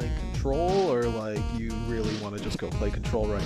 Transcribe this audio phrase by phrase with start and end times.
[0.00, 3.44] playing Control, or like you really want to just go play Control right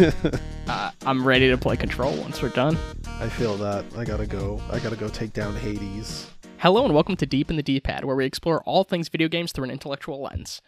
[0.00, 0.20] now?
[0.68, 2.78] Uh, I'm ready to play Control once we're done.
[3.18, 3.84] I feel that.
[3.96, 4.62] I gotta go.
[4.70, 6.30] I gotta go take down Hades.
[6.58, 9.50] Hello and welcome to Deep in the D-Pad, where we explore all things video games
[9.50, 10.62] through an intellectual lens.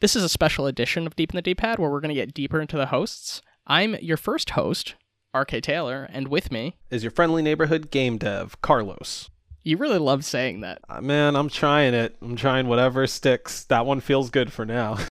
[0.00, 2.34] This is a special edition of Deep in the D-Pad, where we're going to get
[2.34, 3.40] deeper into the hosts.
[3.66, 4.94] I'm your first host,
[5.34, 9.30] RK Taylor, and with me, Is your friendly neighborhood game dev, Carlos?
[9.62, 10.80] You really love saying that.
[10.88, 12.16] Uh, man, I'm trying it.
[12.22, 13.64] I'm trying whatever sticks.
[13.64, 14.98] That one feels good for now.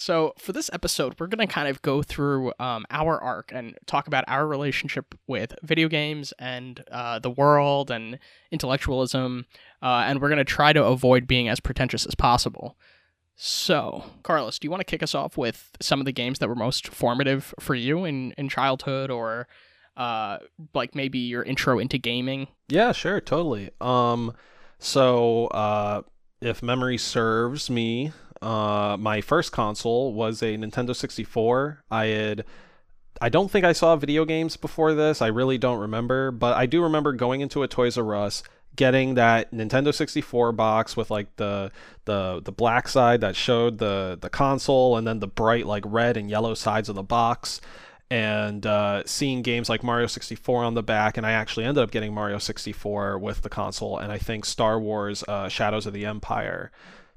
[0.00, 3.76] So, for this episode, we're going to kind of go through um, our arc and
[3.84, 8.18] talk about our relationship with video games and uh, the world and
[8.50, 9.44] intellectualism.
[9.82, 12.78] Uh, and we're going to try to avoid being as pretentious as possible.
[13.36, 16.48] So, Carlos, do you want to kick us off with some of the games that
[16.48, 19.48] were most formative for you in, in childhood or
[19.96, 20.38] uh,
[20.74, 22.48] like maybe your intro into gaming?
[22.68, 23.70] Yeah, sure, totally.
[23.80, 24.34] Um,
[24.78, 26.02] so uh,
[26.40, 31.84] if memory serves me, uh, my first console was a Nintendo 64.
[31.90, 32.44] I had,
[33.20, 35.20] I don't think I saw video games before this.
[35.20, 38.42] I really don't remember, but I do remember going into a Toys R Us,
[38.76, 41.70] getting that Nintendo 64 box with like the
[42.06, 46.16] the the black side that showed the the console, and then the bright like red
[46.16, 47.60] and yellow sides of the box
[48.10, 51.92] and uh, seeing games like Mario 64 on the back, and I actually ended up
[51.92, 56.04] getting Mario 64 with the console, and I think Star Wars uh, Shadows of the
[56.04, 56.72] Empire.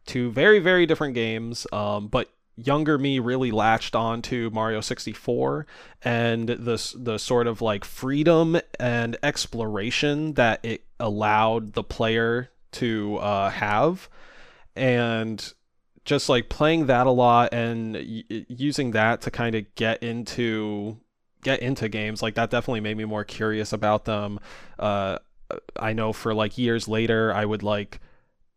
[0.06, 5.66] Two very, very different games, um, but younger me really latched on to Mario 64
[6.04, 13.18] and the, the sort of like freedom and exploration that it allowed the player to
[13.18, 14.10] uh, have.
[14.76, 15.54] And
[16.06, 20.98] just like playing that a lot and y- using that to kind of get into
[21.44, 24.40] get into games like that definitely made me more curious about them.
[24.80, 25.18] Uh
[25.78, 28.00] i know for like years later i would like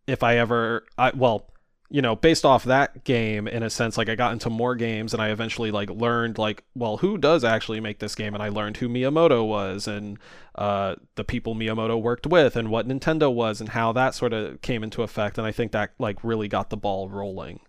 [0.06, 1.50] if i ever i well
[1.88, 5.12] you know based off that game in a sense like i got into more games
[5.12, 8.34] and i eventually like learned like well who does actually make this game?
[8.34, 10.18] And i learned who miyamoto was and
[10.54, 14.60] uh, the people miyamoto worked with and what nintendo was and how that sort of
[14.62, 15.38] came into effect.
[15.38, 17.60] And i think that like really got the ball rolling.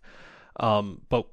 [0.59, 1.27] Um, but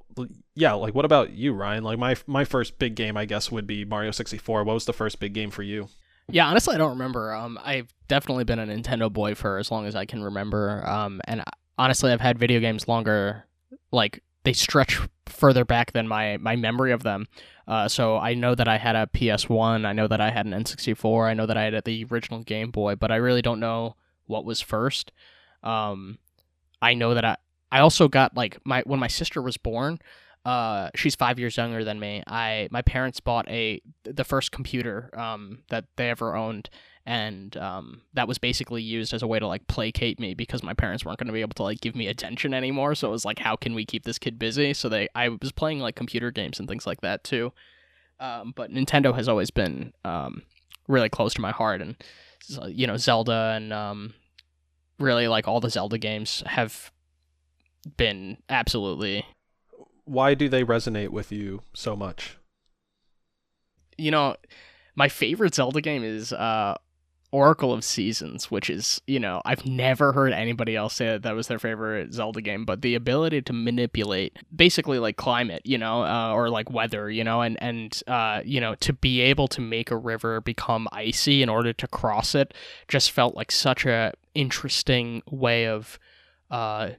[0.53, 1.83] yeah like what about you ryan?
[1.83, 4.93] Like my my first big game i guess would be mario 64 what was the
[4.93, 5.89] first big game for you?
[6.27, 7.31] Yeah, honestly, I don't remember.
[7.33, 10.83] Um, I've definitely been a Nintendo boy for as long as I can remember.
[10.87, 11.43] Um, and
[11.77, 13.45] honestly, I've had video games longer.
[13.91, 17.27] Like they stretch further back than my my memory of them.
[17.67, 19.85] Uh, so I know that I had a PS One.
[19.85, 21.27] I know that I had an N64.
[21.27, 23.95] I know that I had the original Game Boy, but I really don't know
[24.27, 25.11] what was first.
[25.63, 26.19] Um,
[26.81, 27.37] I know that I
[27.71, 29.99] I also got like my when my sister was born.
[30.45, 32.23] Uh, she's five years younger than me.
[32.27, 36.69] I my parents bought a the first computer um that they ever owned,
[37.05, 40.73] and um that was basically used as a way to like placate me because my
[40.73, 42.95] parents weren't going to be able to like give me attention anymore.
[42.95, 44.73] So it was like, how can we keep this kid busy?
[44.73, 47.53] So they I was playing like computer games and things like that too.
[48.19, 50.43] Um, but Nintendo has always been um
[50.87, 51.95] really close to my heart, and
[52.67, 54.13] you know Zelda and um
[54.99, 56.91] really like all the Zelda games have
[57.97, 59.25] been absolutely
[60.05, 62.37] why do they resonate with you so much
[63.97, 64.35] you know,
[64.95, 66.75] my favorite Zelda game is uh,
[67.35, 71.35] Oracle of Seasons, which is, you know, I've never heard anybody else say that that
[71.35, 76.05] was their favorite Zelda game, but the ability to manipulate basically like climate, you know,
[76.05, 79.59] uh, or like weather, you know, and, and uh, you know, to be able to
[79.59, 82.53] make a river become icy in order to cross it
[82.87, 85.99] just felt like such a interesting way of,
[86.51, 86.91] uh,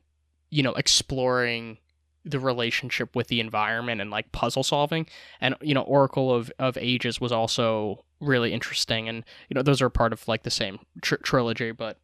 [0.50, 1.78] you know, exploring
[2.26, 5.06] the relationship with the environment and like puzzle solving.
[5.40, 9.82] And you know oracle of of ages was also really interesting and you know those
[9.82, 11.98] are part of like the same tr- trilogy but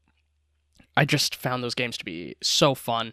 [0.97, 3.13] i just found those games to be so fun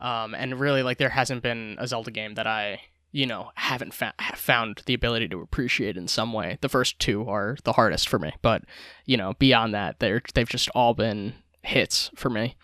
[0.00, 2.80] um and really like there hasn't been a zelda game that i
[3.12, 6.58] you know haven't fa- found the ability to appreciate in some way.
[6.62, 8.64] The first two are the hardest for me but
[9.06, 12.56] you know beyond that they're they've just all been hits for me.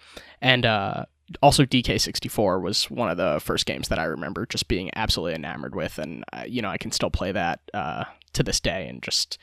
[0.43, 1.05] And uh
[1.43, 5.75] also DK64 was one of the first games that I remember just being absolutely enamored
[5.75, 9.03] with, and uh, you know I can still play that uh, to this day, and
[9.03, 9.39] just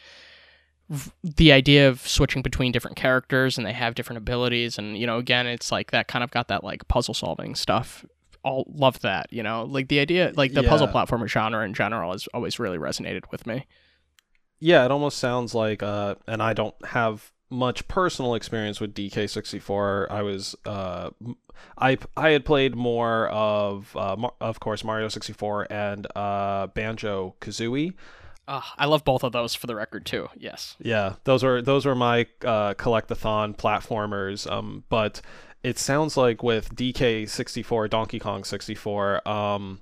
[1.23, 5.17] the idea of switching between different characters and they have different abilities, and you know
[5.17, 8.05] again it's like that kind of got that like puzzle solving stuff.
[8.43, 12.13] All love that, you know, like the idea, like the puzzle platformer genre in general
[12.13, 13.65] has always really resonated with me.
[14.59, 20.09] yeah it almost sounds like uh and i don't have much personal experience with dk64
[20.09, 21.09] i was uh
[21.77, 27.93] I I had played more of uh of course mario 64 and uh banjo kazooie
[28.47, 30.29] Uh, I love both of those for the record too.
[30.37, 30.75] Yes.
[30.79, 34.49] Yeah, those were those were my uh, collectathon platformers.
[34.49, 35.21] Um, but
[35.63, 39.81] it sounds like with DK64, Donkey Kong 64, um,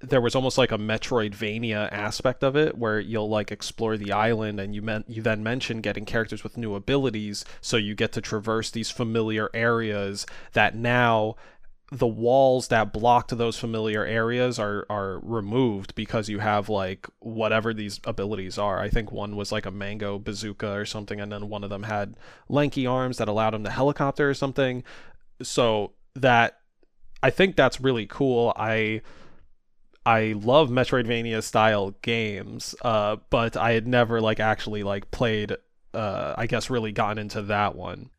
[0.00, 4.58] there was almost like a Metroidvania aspect of it where you'll like explore the island
[4.58, 8.20] and you meant you then mentioned getting characters with new abilities so you get to
[8.20, 11.36] traverse these familiar areas that now
[11.92, 17.74] the walls that blocked those familiar areas are are removed because you have like whatever
[17.74, 18.80] these abilities are.
[18.80, 21.82] I think one was like a mango bazooka or something, and then one of them
[21.82, 22.16] had
[22.48, 24.84] lanky arms that allowed him to helicopter or something.
[25.42, 26.60] So that
[27.22, 28.52] I think that's really cool.
[28.56, 29.02] I
[30.06, 35.56] I love Metroidvania style games, uh, but I had never like actually like played.
[35.92, 38.10] Uh, I guess really gotten into that one.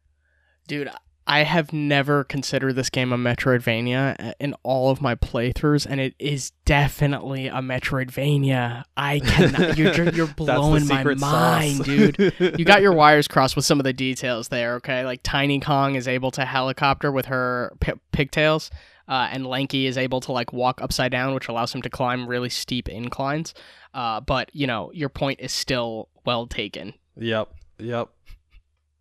[0.68, 0.92] Dude,
[1.28, 6.16] I have never considered this game a Metroidvania in all of my playthroughs, and it
[6.18, 8.84] is definitely a Metroidvania.
[8.98, 9.78] I cannot.
[9.78, 11.86] You're, you're blowing my mind, sauce.
[11.86, 12.34] dude.
[12.40, 14.76] You got your wires crossed with some of the details there.
[14.76, 18.72] Okay, like Tiny Kong is able to helicopter with her p- pigtails,
[19.08, 22.28] uh, and Lanky is able to like walk upside down, which allows him to climb
[22.28, 23.54] really steep inclines.
[23.94, 26.94] Uh, but you know, your point is still well taken.
[27.18, 27.54] Yep.
[27.80, 28.10] Yep.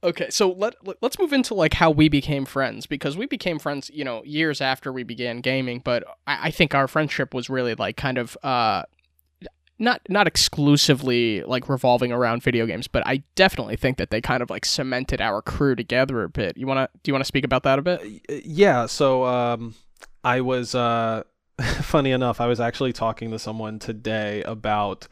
[0.02, 3.91] Okay, so let let's move into like how we became friends because we became friends,
[3.93, 5.81] you know, years after we began gaming.
[5.85, 8.85] But I, I think our friendship was really like kind of uh,
[9.79, 14.43] not not exclusively like revolving around video games, but I definitely think that they kind
[14.43, 16.56] of like cemented our crew together a bit.
[16.56, 18.00] You wanna do you wanna speak about that a bit?
[18.44, 18.87] Yeah.
[18.87, 19.75] So um,
[20.25, 21.25] I was uh,
[21.82, 25.08] funny enough, I was actually talking to someone today about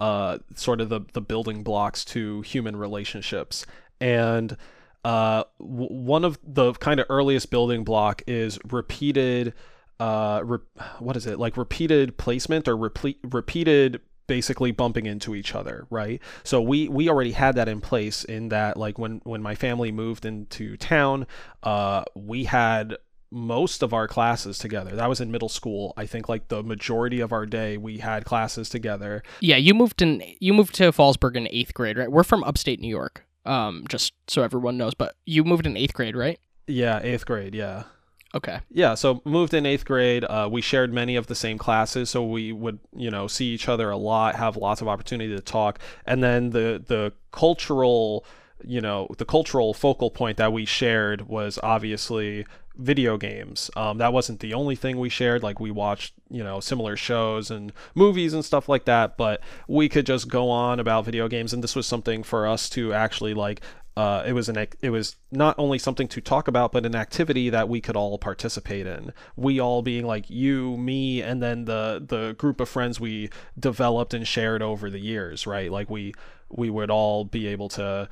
[0.00, 3.66] uh, sort of the the building blocks to human relationships
[4.00, 4.56] and
[5.04, 9.54] uh, w- one of the kind of earliest building block is repeated
[9.98, 10.58] uh, re-
[10.98, 16.22] what is it like repeated placement or repeat repeated basically bumping into each other right
[16.44, 19.90] so we we already had that in place in that like when when my family
[19.90, 21.26] moved into town
[21.64, 22.96] uh we had
[23.30, 24.96] most of our classes together.
[24.96, 25.94] That was in middle school.
[25.96, 29.22] I think like the majority of our day we had classes together.
[29.40, 32.10] Yeah, you moved in you moved to Fallsburg in 8th grade, right?
[32.10, 34.94] We're from upstate New York um, just so everyone knows.
[34.94, 36.38] But you moved in eighth grade, right?
[36.66, 37.54] Yeah, eighth grade.
[37.54, 37.84] Yeah.
[38.32, 38.60] Okay.
[38.70, 40.24] Yeah, so moved in eighth grade.
[40.24, 43.68] Uh, we shared many of the same classes, so we would, you know, see each
[43.68, 48.24] other a lot, have lots of opportunity to talk, and then the the cultural,
[48.64, 53.70] you know, the cultural focal point that we shared was obviously video games.
[53.76, 55.42] Um, that wasn't the only thing we shared.
[55.42, 59.16] Like we watched, you know, similar shows and movies and stuff like that.
[59.16, 62.68] But we could just go on about video games, and this was something for us
[62.70, 63.60] to actually like.
[63.96, 67.50] Uh, it was an it was not only something to talk about, but an activity
[67.50, 69.12] that we could all participate in.
[69.36, 74.14] We all being like you, me, and then the the group of friends we developed
[74.14, 75.70] and shared over the years, right?
[75.70, 76.14] Like we
[76.48, 78.08] we would all be able to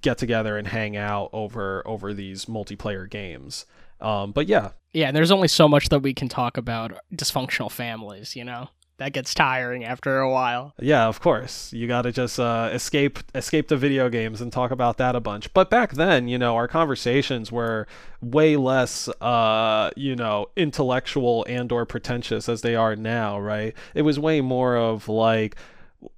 [0.00, 3.66] get together and hang out over over these multiplayer games.
[4.00, 5.12] Um, but yeah, yeah.
[5.12, 8.36] There's only so much that we can talk about dysfunctional families.
[8.36, 8.68] You know
[9.00, 10.74] that gets tiring after a while.
[10.78, 11.72] Yeah, of course.
[11.72, 15.20] You got to just uh, escape escape the video games and talk about that a
[15.20, 15.52] bunch.
[15.54, 17.86] But back then, you know, our conversations were
[18.20, 23.74] way less uh, you know, intellectual and or pretentious as they are now, right?
[23.94, 25.56] It was way more of like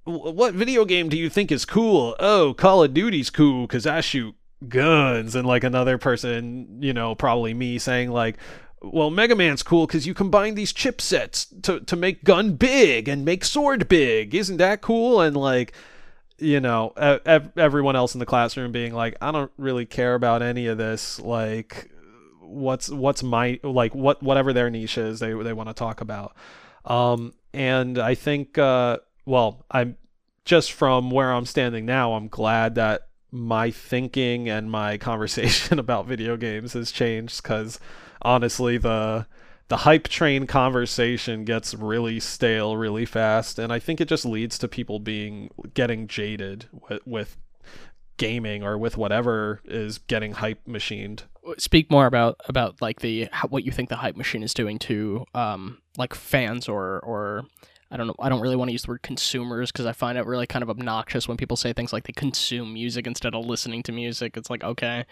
[0.03, 2.17] what video game do you think is cool?
[2.19, 4.35] Oh, Call of Duty's cool cuz I shoot
[4.69, 8.37] guns and like another person you know probably me saying like
[8.81, 13.23] well mega man's cool because you combine these chipsets to, to make gun big and
[13.23, 14.35] make sword big.
[14.35, 15.21] Isn't that cool?
[15.21, 15.73] And like
[16.39, 20.41] you know ev- everyone else in the classroom being like i don't really care about
[20.41, 21.19] any of this.
[21.19, 21.89] Like
[22.41, 26.35] what's what's my like what whatever their niche is they, they want to talk about.
[26.85, 29.95] Um and i think uh well i'm
[30.43, 36.05] just from where i'm standing now i'm glad that my thinking and my conversation about
[36.05, 37.79] video games has changed because
[38.21, 39.25] honestly the
[39.69, 44.59] the hype train conversation gets really stale really fast and i think it just leads
[44.59, 47.37] to people being getting jaded with, with
[48.17, 51.23] gaming or with whatever is getting hype machined.
[51.57, 55.25] Speak more about about like the what you think the hype machine is doing to
[55.33, 57.43] um like fans or or
[57.93, 58.15] I don't know.
[58.19, 60.63] I don't really want to use the word consumers because I find it really kind
[60.63, 64.35] of obnoxious when people say things like they consume music instead of listening to music.
[64.35, 65.05] It's like okay,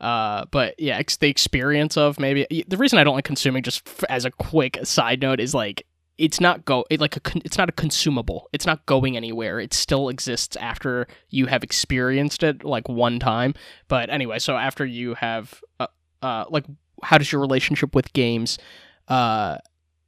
[0.00, 3.62] uh, but yeah, the experience of maybe the reason I don't like consuming.
[3.62, 5.86] Just as a quick side note is like
[6.18, 8.48] it's not go it like a it's not a consumable.
[8.52, 9.60] It's not going anywhere.
[9.60, 13.54] It still exists after you have experienced it like one time.
[13.86, 15.86] But anyway, so after you have uh,
[16.22, 16.64] uh like
[17.04, 18.58] how does your relationship with games
[19.08, 19.58] uh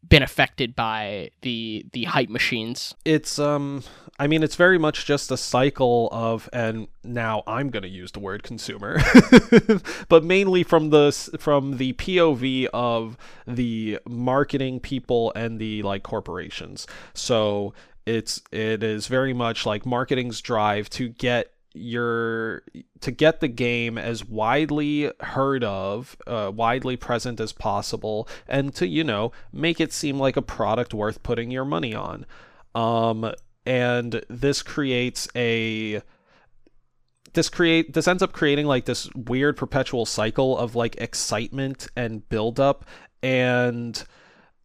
[0.07, 2.95] been affected by the the hype machines.
[3.05, 3.83] It's um
[4.19, 8.13] I mean it's very much just a cycle of and now I'm going to use
[8.13, 9.01] the word consumer.
[10.09, 16.87] but mainly from the from the POV of the marketing people and the like corporations.
[17.15, 17.75] So
[18.07, 22.63] it's it is very much like marketing's drive to get your
[23.01, 28.87] to get the game as widely heard of, uh, widely present as possible, and to
[28.87, 32.27] you know make it seem like a product worth putting your money on.
[32.75, 33.33] Um,
[33.67, 36.03] and this creates a
[37.35, 42.29] this create this ends up creating like this weird perpetual cycle of like excitement and
[42.29, 42.85] buildup
[43.23, 44.05] and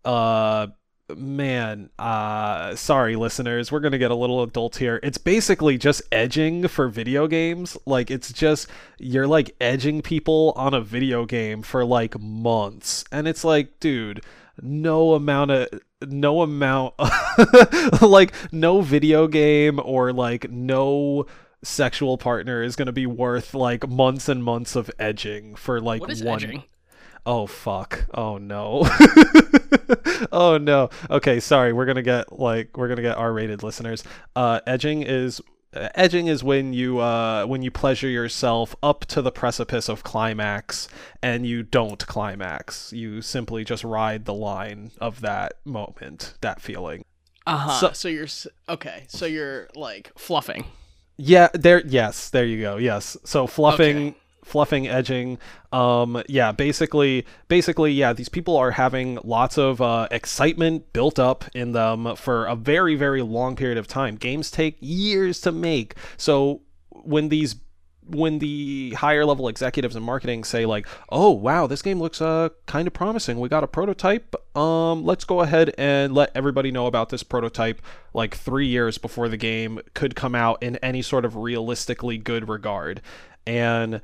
[0.05, 0.67] uh
[1.15, 4.99] man, uh, sorry, listeners, we're gonna get a little adult here.
[5.03, 7.77] It's basically just edging for video games.
[7.85, 8.67] Like, it's just
[8.97, 14.23] you're like edging people on a video game for like months, and it's like, dude,
[14.61, 15.67] no amount of
[16.07, 16.93] no amount
[18.01, 21.25] like no video game or like no
[21.63, 26.01] sexual partner is going to be worth like months and months of edging for like
[26.01, 26.63] one edging?
[27.25, 28.05] Oh fuck.
[28.13, 28.85] Oh no.
[30.31, 30.89] oh no.
[31.09, 31.73] Okay, sorry.
[31.73, 34.03] We're going to get like we're to get R-rated listeners.
[34.35, 35.41] Uh edging is
[35.73, 40.03] uh, edging is when you uh when you pleasure yourself up to the precipice of
[40.03, 40.87] climax
[41.21, 42.93] and you don't climax.
[42.93, 47.03] You simply just ride the line of that moment, that feeling.
[47.45, 47.79] Uh-huh.
[47.79, 48.27] So, so you're
[48.69, 49.05] okay.
[49.07, 50.65] So you're like fluffing.
[51.17, 52.77] Yeah, there yes, there you go.
[52.77, 53.17] Yes.
[53.25, 55.37] So fluffing okay fluffing edging
[55.71, 61.45] um yeah basically basically yeah these people are having lots of uh, excitement built up
[61.53, 64.15] in them for a very very long period of time.
[64.15, 65.95] Games take years to make.
[66.17, 67.55] So when these
[68.05, 72.49] when the higher level executives in marketing say like oh wow this game looks uh
[72.65, 73.39] kind of promising.
[73.39, 74.35] We got a prototype.
[74.57, 77.81] Um let's go ahead and let everybody know about this prototype
[78.13, 82.49] like 3 years before the game could come out in any sort of realistically good
[82.49, 83.01] regard.
[83.45, 84.01] And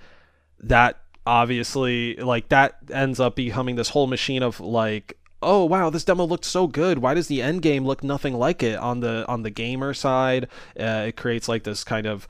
[0.61, 6.03] that obviously like that ends up becoming this whole machine of like oh wow this
[6.03, 6.99] demo looked so good.
[6.99, 10.47] Why does the end game look nothing like it on the on the gamer side?
[10.79, 12.27] Uh, it creates like this kind of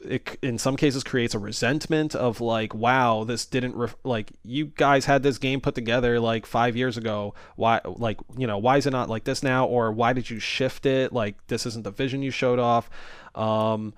[0.00, 4.66] it in some cases creates a resentment of like wow this didn't ref- like you
[4.66, 7.34] guys had this game put together like 5 years ago.
[7.56, 9.66] Why like you know why is it not like this now?
[9.66, 11.12] Or why did you shift it?
[11.12, 12.90] Like this isn't the vision you showed off.
[13.34, 13.94] Um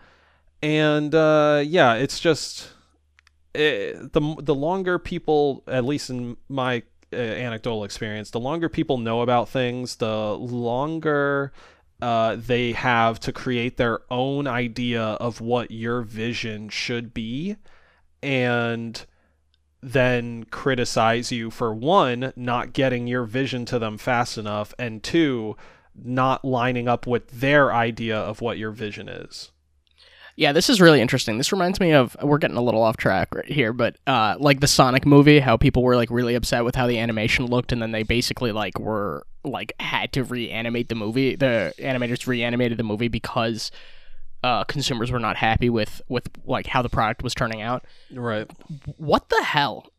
[0.62, 2.70] and uh yeah it's just
[3.54, 8.98] eh, the the longer people, at least in my uh, anecdotal experience, the longer people
[8.98, 11.52] know about things, the longer
[12.00, 17.56] uh, they have to create their own idea of what your vision should be,
[18.22, 19.04] and
[19.80, 25.56] then criticize you for one not getting your vision to them fast enough, and two
[25.94, 29.50] not lining up with their idea of what your vision is.
[30.38, 31.36] Yeah, this is really interesting.
[31.36, 34.60] This reminds me of we're getting a little off track right here, but uh, like
[34.60, 37.82] the Sonic movie, how people were like really upset with how the animation looked, and
[37.82, 41.34] then they basically like were like had to reanimate the movie.
[41.34, 43.72] The animators reanimated the movie because
[44.44, 47.84] uh, consumers were not happy with with like how the product was turning out.
[48.14, 48.48] Right.
[48.96, 49.90] What the hell?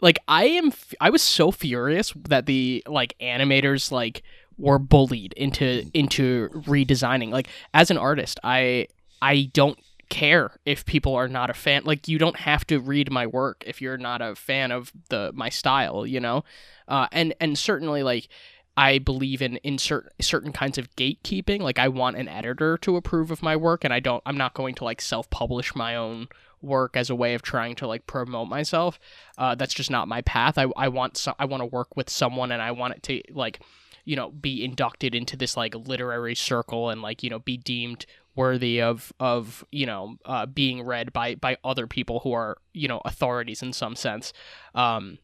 [0.00, 4.22] Like I am, f- I was so furious that the like animators like
[4.56, 7.32] were bullied into into redesigning.
[7.32, 8.86] Like as an artist, I
[9.22, 9.78] I don't
[10.10, 11.82] care if people are not a fan.
[11.84, 15.30] Like you don't have to read my work if you're not a fan of the
[15.34, 16.44] my style you know?
[16.88, 18.28] Uh, and and certainly like
[18.76, 21.60] I believe in in certain certain kinds of gatekeeping.
[21.60, 24.54] Like I want an editor to approve of my work and I don't I'm not
[24.54, 26.28] going to like self-publish my own
[26.62, 28.98] work as a way of trying to like promote myself.
[29.38, 30.58] Uh, that's just not my path.
[30.58, 33.22] I, I want so, I want to work with someone and I want it to
[33.32, 33.60] like
[34.04, 38.06] you know be inducted into this like literary circle and like you know be deemed
[38.40, 42.88] worthy of of you know uh, being read by by other people who are you
[42.88, 44.32] know authorities in some sense.
[44.74, 45.18] Um,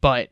[0.00, 0.30] but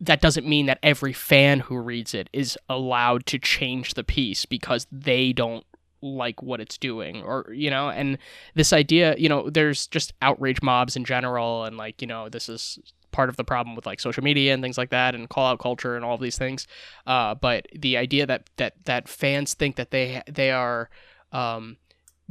[0.00, 4.44] that doesn't mean that every fan who reads it is allowed to change the piece
[4.44, 5.64] because they don't
[6.02, 8.18] like what it's doing or you know and
[8.54, 12.46] this idea you know there's just outrage mobs in general and like you know this
[12.46, 12.78] is
[13.14, 15.60] part of the problem with like social media and things like that and call out
[15.60, 16.66] culture and all of these things.
[17.06, 20.90] Uh, but the idea that that that fans think that they they are
[21.34, 21.76] um,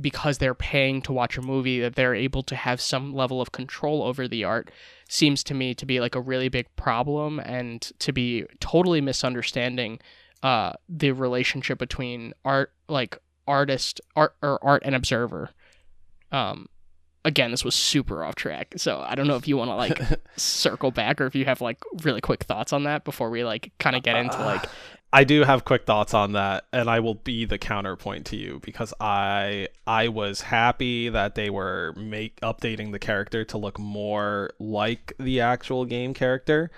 [0.01, 3.51] because they're paying to watch a movie that they're able to have some level of
[3.51, 4.71] control over the art
[5.07, 9.99] seems to me to be like a really big problem and to be totally misunderstanding
[10.41, 15.51] uh, the relationship between art like artist art or art and observer
[16.31, 16.67] um,
[17.25, 18.73] again, this was super off track.
[18.77, 20.01] So I don't know if you want to like
[20.35, 23.71] circle back or if you have like really quick thoughts on that before we like
[23.79, 24.65] kind of get into like.
[25.15, 28.59] I do have quick thoughts on that, and I will be the counterpoint to you
[28.63, 34.49] because I I was happy that they were make updating the character to look more
[34.57, 36.71] like the actual game character.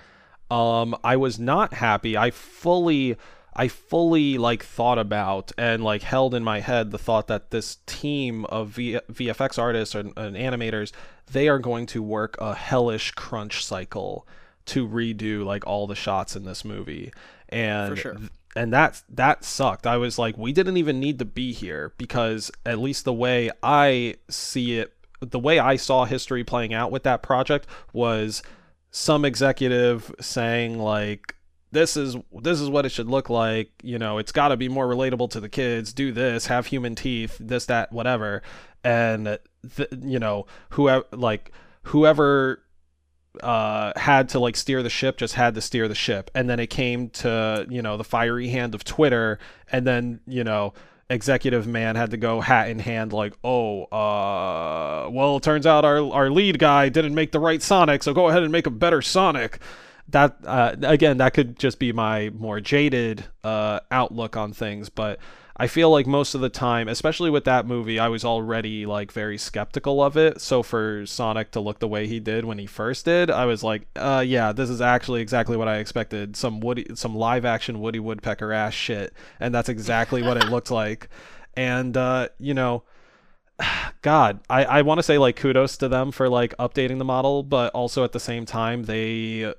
[0.51, 2.17] Um, I was not happy.
[2.17, 3.15] I fully
[3.55, 7.77] I fully like thought about and like held in my head the thought that this
[7.85, 10.91] team of v- VFX artists and, and animators
[11.31, 14.27] they are going to work a hellish crunch cycle
[14.65, 17.13] to redo like all the shots in this movie
[17.49, 18.17] and sure.
[18.55, 19.87] and that that sucked.
[19.87, 23.51] I was like we didn't even need to be here because at least the way
[23.63, 28.43] I see it the way I saw history playing out with that project was
[28.91, 31.35] some executive saying like
[31.71, 34.69] this is this is what it should look like you know it's got to be
[34.69, 38.41] more relatable to the kids do this have human teeth this that whatever
[38.83, 39.37] and
[39.75, 41.51] th- you know whoever like
[41.83, 42.61] whoever
[43.41, 46.31] uh had to like steer the ship just had to steer the ship.
[46.35, 49.39] And then it came to you know the fiery hand of twitter.
[49.71, 50.73] And then you know
[51.09, 55.85] executive man had to go hat in hand like oh uh well it turns out
[55.85, 58.71] our our lead guy didn't make the right sonic so go ahead and make a
[58.71, 59.59] better sonic.
[60.09, 64.87] That uh, again that could just be my more jaded uh, outlook on things.
[64.89, 65.19] But
[65.57, 69.11] i feel like most of the time especially with that movie i was already like
[69.11, 70.41] very skeptical of it.
[70.41, 73.63] So for sonic to look the way he did when he first did i was
[73.63, 76.35] like uh, yeah this is actually exactly what i expected.
[76.35, 79.13] Some woody some live action woody woodpecker ass shit.
[79.39, 81.09] And that's exactly what it looked like.
[81.57, 82.83] And uh, you know
[84.01, 87.43] God, I, I want to say like kudos to them for like updating the model,
[87.43, 89.53] but also at the same time they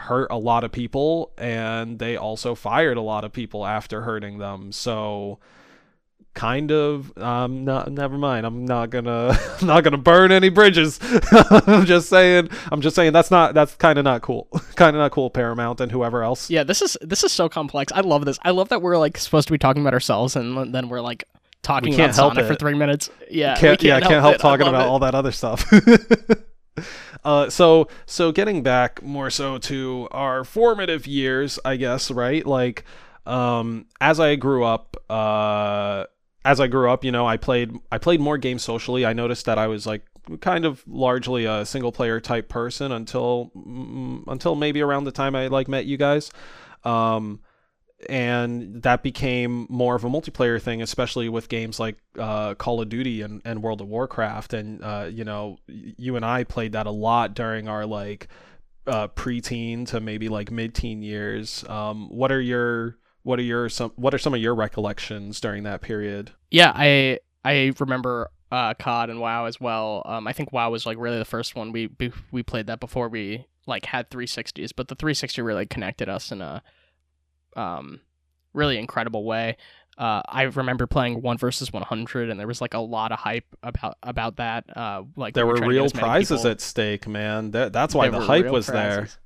[0.00, 4.38] hurt a lot of people and they also fired a lot of people after hurting
[4.38, 4.72] them.
[4.72, 5.38] So
[6.32, 11.00] kind of um not never mind i'm not gonna i'm not gonna burn any bridges
[11.32, 15.00] i'm just saying i'm just saying that's not that's kind of not cool kind of
[15.00, 18.24] not cool paramount and whoever else yeah this is this is so complex i love
[18.24, 21.00] this i love that we're like supposed to be talking about ourselves and then we're
[21.00, 21.24] like
[21.62, 22.46] talking we can't about Sonic it.
[22.46, 24.40] for three minutes yeah can't, can't yeah can't help it.
[24.40, 24.88] talking about it.
[24.88, 25.68] all that other stuff
[27.24, 32.44] uh, so so getting back more so to our formative years, I guess, right?
[32.46, 32.84] Like,
[33.26, 36.04] um, as I grew up, uh,
[36.44, 39.04] as I grew up, you know, I played I played more games socially.
[39.04, 40.06] I noticed that I was like
[40.40, 45.34] kind of largely a single player type person until mm, until maybe around the time
[45.34, 46.30] I like met you guys.
[46.84, 47.40] Um,
[48.08, 52.88] and that became more of a multiplayer thing, especially with games like uh, Call of
[52.88, 54.54] Duty and, and World of Warcraft.
[54.54, 58.28] And uh, you know, you and I played that a lot during our like
[58.86, 61.64] uh, preteen to maybe like mid-teen years.
[61.68, 65.64] Um, what are your what are your some what are some of your recollections during
[65.64, 66.32] that period?
[66.50, 70.02] Yeah, I I remember uh, COD and WoW as well.
[70.06, 71.90] Um, I think WoW was like really the first one we
[72.30, 76.40] we played that before we like had 360s, but the 360 really connected us in
[76.40, 76.62] a
[77.56, 78.00] um,
[78.52, 79.56] really incredible way.
[79.98, 83.44] Uh, I remember playing one versus 100, and there was like a lot of hype
[83.62, 84.64] about about that.
[84.74, 86.50] Uh, like there we were, real prizes people.
[86.52, 87.50] at stake, man.
[87.50, 89.18] That, that's why there the hype was prizes.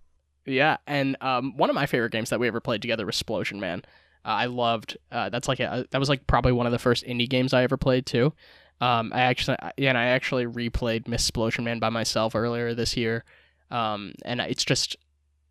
[0.47, 0.55] there.
[0.55, 3.61] Yeah, and um, one of my favorite games that we ever played together was Splosion
[3.61, 3.83] Man.
[4.25, 7.05] Uh, I loved uh, that's like a, that was like probably one of the first
[7.05, 8.33] indie games I ever played too.
[8.81, 12.97] Um, I actually yeah, and I actually replayed Miss Splosion Man by myself earlier this
[12.97, 13.25] year.
[13.71, 14.97] Um, and it's just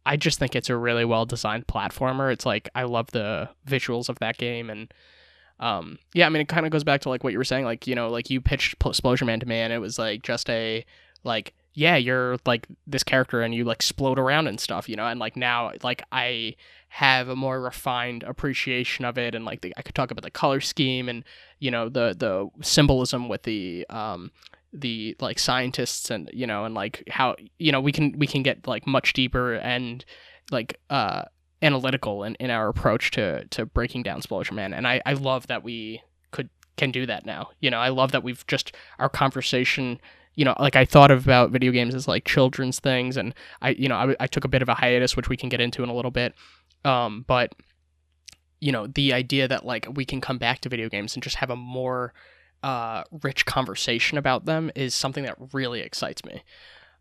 [0.05, 2.31] I just think it's a really well designed platformer.
[2.31, 4.93] It's like I love the visuals of that game and
[5.59, 7.65] um yeah, I mean it kind of goes back to like what you were saying
[7.65, 10.49] like, you know, like you pitched Splosion Man to me and it was like just
[10.49, 10.85] a
[11.23, 15.07] like yeah, you're like this character and you like explode around and stuff, you know,
[15.07, 16.55] and like now like I
[16.89, 20.29] have a more refined appreciation of it and like the, I could talk about the
[20.29, 21.23] color scheme and
[21.59, 24.31] you know the the symbolism with the um
[24.73, 28.41] the like scientists and you know and like how you know we can we can
[28.41, 30.03] get like much deeper and
[30.51, 31.23] like uh
[31.61, 34.73] analytical in, in our approach to to breaking down Splosion Man.
[34.73, 37.51] And I I love that we could can do that now.
[37.61, 40.01] You know I love that we've just our conversation
[40.35, 43.87] you know like I thought about video games as like children's things and I you
[43.87, 45.89] know I, I took a bit of a hiatus which we can get into in
[45.89, 46.33] a little bit.
[46.83, 47.53] Um but
[48.59, 51.37] you know the idea that like we can come back to video games and just
[51.37, 52.13] have a more
[52.63, 56.43] uh, rich conversation about them is something that really excites me.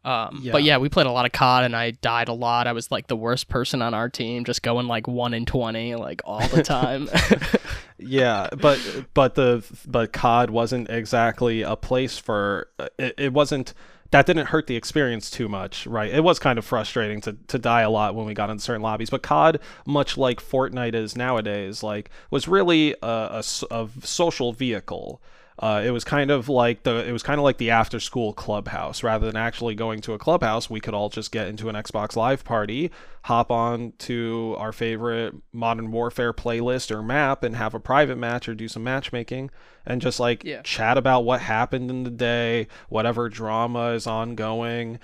[0.05, 0.53] Um, yeah.
[0.53, 2.66] But yeah, we played a lot of COD, and I died a lot.
[2.66, 5.94] I was like the worst person on our team, just going like one in twenty,
[5.94, 7.09] like all the time.
[7.98, 8.81] yeah, but
[9.14, 13.14] but the but COD wasn't exactly a place for it.
[13.16, 13.75] It wasn't
[14.11, 16.12] that didn't hurt the experience too much, right?
[16.12, 18.83] It was kind of frustrating to, to die a lot when we got in certain
[18.83, 24.53] lobbies, but COD, much like Fortnite is nowadays, like was really a, a, a social
[24.53, 25.22] vehicle
[25.62, 28.33] Uh, it was kind of like the it was kind of like the after school
[28.33, 29.05] clubhouse.
[29.05, 32.16] Rather than actually going to a clubhouse, we could all just get into an Xbox
[32.16, 32.90] Live party,
[33.22, 38.48] hop on to our favorite Modern Warfare playlist or map, and have a private match
[38.48, 39.51] or do some matchmaking,
[39.87, 40.62] and just like Yeah.
[40.62, 44.98] chat about what happened in the day, whatever drama is ongoing,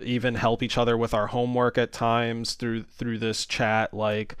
[0.00, 3.92] even help each other with our homework at times through through this chat.
[3.92, 4.36] Like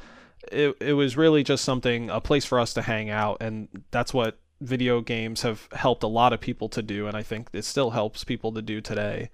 [0.50, 4.14] it it was really just something a place for us to hang out, and that's
[4.14, 7.64] what video games have helped a lot of people to do, and I think it
[7.64, 9.30] still helps people to do today.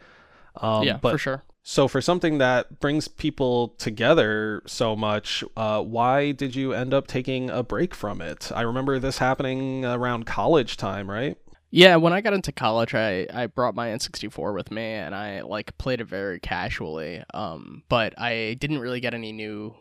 [0.56, 1.44] Um, yeah, but for sure.
[1.62, 7.06] so for something that brings people together so much, uh, why did you end up
[7.06, 8.52] taking a break from it?
[8.54, 11.36] I remember this happening around college time, right?
[11.70, 15.40] Yeah, when I got into college, I, I brought my N64 with me and I
[15.40, 17.24] like played it very casually.
[17.34, 19.74] Um, but I didn't really get any new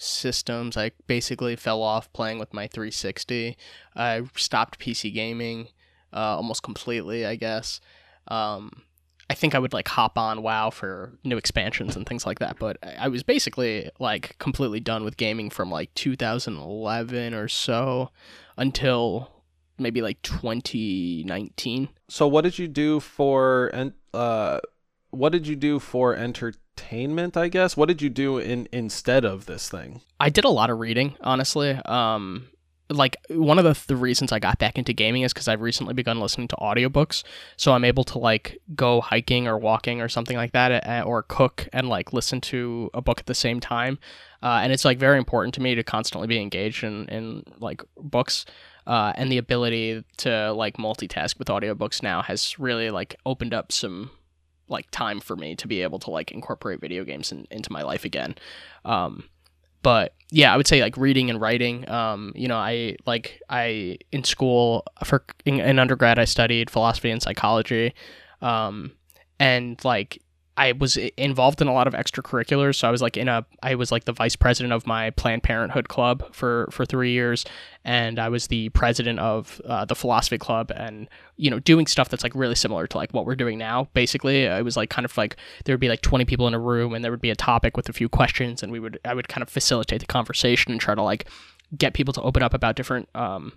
[0.00, 0.76] systems.
[0.76, 3.56] I basically fell off playing with my 360.
[3.94, 5.68] I stopped PC gaming
[6.12, 7.80] uh, almost completely, I guess.
[8.28, 8.82] Um,
[9.28, 12.58] I think I would like hop on WoW for new expansions and things like that,
[12.58, 18.10] but I was basically like completely done with gaming from like 2011 or so
[18.56, 19.30] until
[19.78, 21.90] maybe like 2019.
[22.08, 24.58] So what did you do for and uh
[25.10, 26.14] what did you do for
[26.90, 27.76] entertainment, I guess?
[27.76, 30.00] What did you do in instead of this thing?
[30.18, 31.70] I did a lot of reading, honestly.
[31.84, 32.48] Um,
[32.88, 35.94] like one of the, the reasons I got back into gaming is because I've recently
[35.94, 37.22] begun listening to audiobooks,
[37.56, 41.22] so I'm able to like go hiking or walking or something like that, uh, or
[41.22, 43.98] cook and like listen to a book at the same time.
[44.42, 47.82] Uh, and it's like very important to me to constantly be engaged in, in like
[47.96, 48.44] books.
[48.86, 53.70] Uh, and the ability to like multitask with audiobooks now has really like opened up
[53.70, 54.10] some
[54.70, 57.82] like time for me to be able to like incorporate video games in, into my
[57.82, 58.34] life again.
[58.84, 59.24] Um,
[59.82, 61.88] but yeah, I would say like reading and writing.
[61.88, 67.10] Um, you know, I like I in school for in, in undergrad I studied philosophy
[67.10, 67.94] and psychology,
[68.42, 68.92] um,
[69.38, 70.22] and like
[70.60, 72.74] I was involved in a lot of extracurriculars.
[72.74, 75.42] So I was like in a I was like the vice president of my Planned
[75.42, 77.46] Parenthood club for for three years,
[77.82, 82.10] and I was the president of uh, the philosophy club, and you know doing stuff
[82.10, 83.88] that's like really similar to like what we're doing now.
[83.94, 86.60] Basically, it was like kind of like there would be like 20 people in a
[86.60, 89.14] room and there would be a topic with a few questions and we would i
[89.14, 91.26] would kind of facilitate the conversation and try to like
[91.76, 93.52] get people to open up about different um,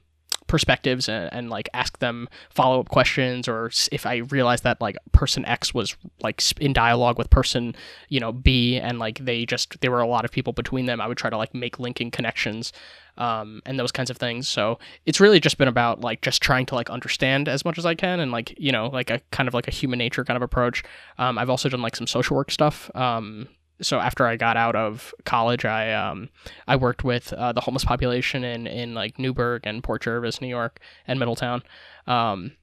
[0.47, 5.45] perspectives and, and like ask them follow-up questions or if i realized that like person
[5.45, 7.75] x was like in dialogue with person
[8.09, 11.01] you know b and like they just there were a lot of people between them
[11.01, 12.71] i would try to like make linking connections
[13.15, 16.65] um, and those kinds of things so it's really just been about like just trying
[16.65, 19.47] to like understand as much as i can and like you know like a kind
[19.47, 20.83] of like a human nature kind of approach
[21.17, 22.91] um, I've also done like some social work stuff.
[22.95, 23.47] Um,
[23.81, 26.29] so after I got out of college, I um,
[26.67, 30.47] I worked with uh, the homeless population in in like Newburgh and Port Jervis, New
[30.47, 31.63] York, and Middletown.
[32.07, 32.53] Um,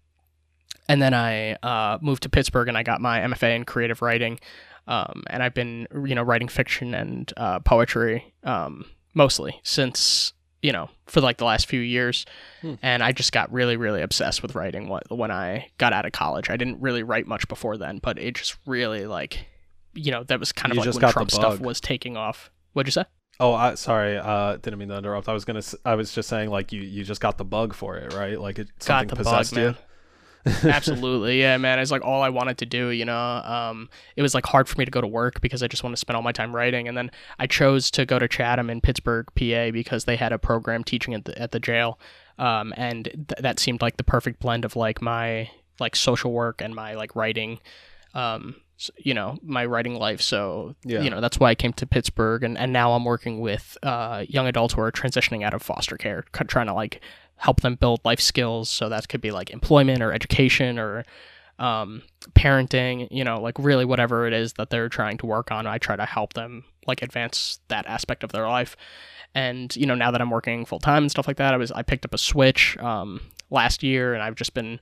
[0.88, 4.38] and then I uh, moved to Pittsburgh and I got my MFA in creative writing.
[4.87, 10.73] Um, and I've been you know writing fiction and uh, poetry um, mostly since you
[10.73, 12.27] know for like the last few years
[12.61, 12.75] Hmm.
[12.83, 16.12] and I just got really, really obsessed with writing wh- when I got out of
[16.12, 16.51] college.
[16.51, 19.46] I didn't really write much before then, but it just really like,
[19.94, 22.50] you know, that was kind of You like when Trump stuff was taking off.
[22.72, 23.05] What'd you say?
[23.38, 25.29] Oh, I, sorry, uh, didn't mean to interrupt.
[25.29, 27.96] I was gonna, I was just saying like you, you just got the bug for
[27.96, 28.38] it, right?
[28.38, 29.72] Like it Got the bug, possessed man.
[29.72, 29.74] you.
[30.70, 31.79] Absolutely, yeah, man.
[31.79, 32.88] It's like all I wanted to do.
[32.88, 35.68] You know, um, it was like hard for me to go to work because I
[35.68, 36.88] just want to spend all my time writing.
[36.88, 40.38] And then I chose to go to Chatham in Pittsburgh, PA, because they had a
[40.38, 41.98] program teaching at the at the jail,
[42.38, 46.61] um, and th- that seemed like the perfect blend of like my like social work
[46.61, 47.59] and my like writing,
[48.14, 48.57] um,
[48.97, 50.21] you know, my writing life.
[50.23, 51.01] So Yeah.
[51.03, 54.25] you know, that's why I came to Pittsburgh, and and now I'm working with uh,
[54.29, 57.01] young adults who are transitioning out of foster care, trying to like
[57.37, 58.69] help them build life skills.
[58.69, 61.05] So that could be like employment or education or
[61.59, 62.03] um,
[62.35, 65.66] parenting, you know, like really whatever it is that they're trying to work on.
[65.66, 68.77] I try to help them like advance that aspect of their life.
[69.35, 71.71] And you know, now that I'm working full time and stuff like that, I was
[71.73, 74.81] I picked up a Switch um, last year, and I've just been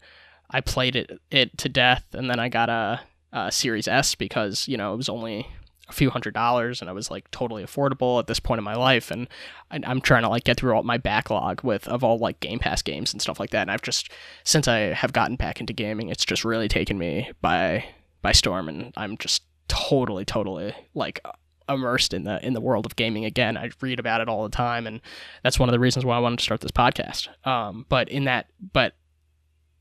[0.51, 3.01] I played it it to death, and then I got a,
[3.33, 5.47] a Series S because you know it was only
[5.89, 8.75] a few hundred dollars, and I was like totally affordable at this point in my
[8.75, 9.29] life, and
[9.71, 12.83] I'm trying to like get through all my backlog with of all like Game Pass
[12.83, 13.63] games and stuff like that.
[13.63, 14.11] And I've just
[14.45, 17.85] since I have gotten back into gaming, it's just really taken me by
[18.23, 21.21] by storm, and I'm just totally totally like
[21.69, 23.57] immersed in the in the world of gaming again.
[23.57, 25.01] I read about it all the time, and
[25.43, 27.29] that's one of the reasons why I wanted to start this podcast.
[27.47, 28.95] Um, but in that, but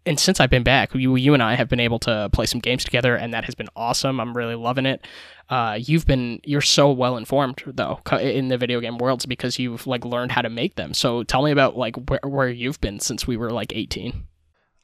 [0.08, 2.60] and since I've been back, you, you and I have been able to play some
[2.60, 4.20] games together, and that has been awesome.
[4.20, 5.06] I'm really loving it.
[5.50, 9.88] Uh, you've been you're so well informed though in the video game worlds because you've
[9.88, 10.94] like learned how to make them.
[10.94, 14.26] So tell me about like where, where you've been since we were like 18.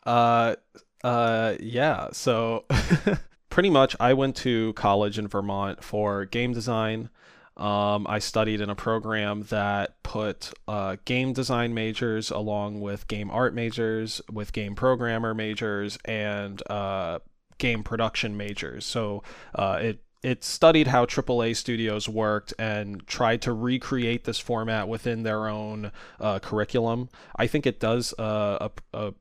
[0.06, 0.56] Uh,
[1.04, 2.10] uh, yeah.
[2.14, 2.66] So
[3.50, 7.10] pretty much, I went to college in Vermont for game design.
[7.56, 13.30] Um, I studied in a program that put uh, game design majors along with game
[13.30, 17.20] art majors, with game programmer majors, and uh,
[17.60, 18.86] game production majors.
[18.86, 24.88] So uh, it it studied how AAA studios worked and tried to recreate this format
[24.88, 27.10] within their own uh, curriculum.
[27.36, 29.13] I think it does a, a, a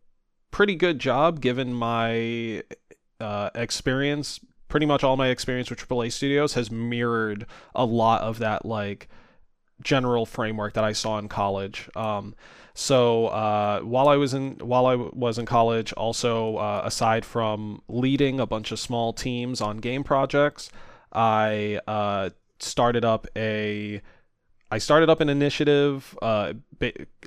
[0.53, 2.62] pretty good job given my
[3.21, 4.38] uh, experience.
[4.72, 9.06] Pretty much all my experience with AAA studios has mirrored a lot of that like
[9.82, 11.90] general framework that I saw in college.
[11.94, 12.35] Um,
[12.72, 17.82] so uh, while I was in while I was in college, also uh, aside from
[17.87, 20.70] leading a bunch of small teams on game projects,
[21.12, 24.00] I uh, started up a
[24.70, 26.16] I started up an initiative.
[26.22, 26.54] Uh,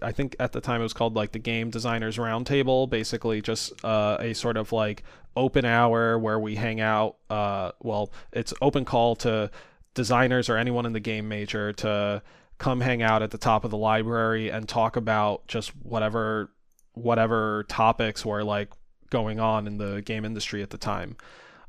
[0.01, 2.89] I think at the time it was called like the Game Designers Roundtable.
[2.89, 5.03] Basically, just uh, a sort of like
[5.35, 7.17] open hour where we hang out.
[7.29, 9.51] Uh, well, it's open call to
[9.93, 12.21] designers or anyone in the game major to
[12.57, 16.51] come hang out at the top of the library and talk about just whatever
[16.93, 18.69] whatever topics were like
[19.09, 21.17] going on in the game industry at the time.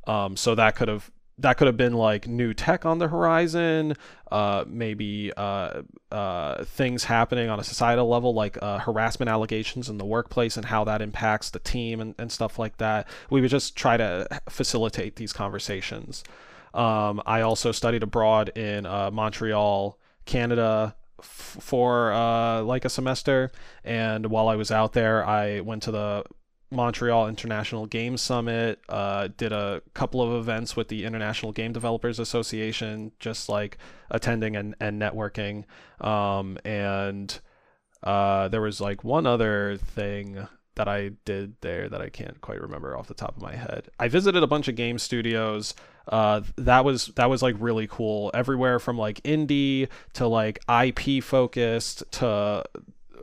[0.07, 3.95] Um, so that could have that could have been like new tech on the horizon,
[4.33, 9.99] uh, maybe uh, uh, things happening on a societal level, like uh, harassment allegations in
[9.99, 13.07] the workplace and how that impacts the team and, and stuff like that.
[13.29, 16.25] We would just try to facilitate these conversations.
[16.73, 23.51] Um, I also studied abroad in uh, Montreal, Canada, for uh, like a semester,
[23.85, 26.25] and while I was out there, I went to the
[26.71, 32.19] Montreal International Game Summit, uh, did a couple of events with the International Game Developers
[32.19, 33.79] Association, just like
[34.11, 35.65] attending and, and networking.
[36.05, 37.39] Um, and
[38.03, 42.61] uh, there was like one other thing that I did there that I can't quite
[42.61, 43.89] remember off the top of my head.
[43.99, 45.75] I visited a bunch of game studios.
[46.07, 48.31] Uh, that was that was like really cool.
[48.35, 52.65] Everywhere from like indie to like IP focused to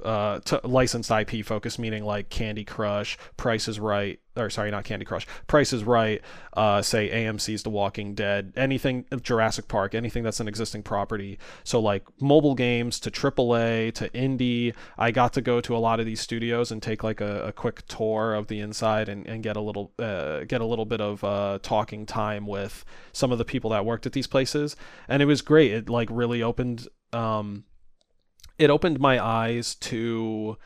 [0.03, 4.83] uh, to licensed IP focus, meaning like Candy Crush, Price is Right, or sorry, not
[4.83, 6.21] Candy Crush, Price is Right,
[6.55, 11.39] uh, say AMC's The Walking Dead, anything Jurassic Park, anything that's an existing property.
[11.63, 14.73] So like mobile games to AAA to indie.
[14.97, 17.51] I got to go to a lot of these studios and take like a, a
[17.51, 21.01] quick tour of the inside and, and get a little uh, get a little bit
[21.01, 24.75] of uh, talking time with some of the people that worked at these places,
[25.07, 25.71] and it was great.
[25.71, 26.87] It like really opened.
[27.11, 27.65] Um,
[28.57, 30.57] it opened my eyes to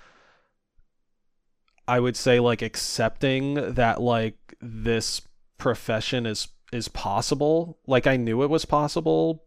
[1.88, 5.22] I would say like accepting that like this
[5.58, 7.78] profession is is possible.
[7.88, 9.46] Like I knew it was possible,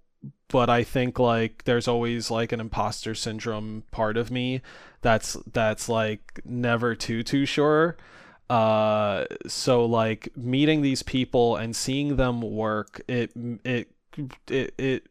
[0.48, 4.62] but I think like there's always like an imposter syndrome part of me
[5.03, 7.96] that's that's like never too too sure.
[8.48, 13.33] Uh so like meeting these people and seeing them work it
[13.64, 13.92] it
[14.48, 15.07] it, it